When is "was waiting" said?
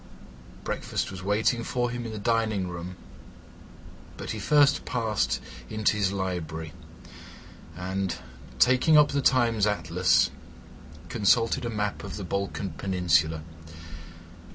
1.11-1.63